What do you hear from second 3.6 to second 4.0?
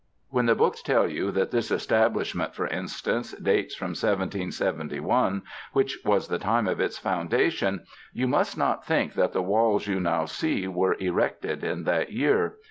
from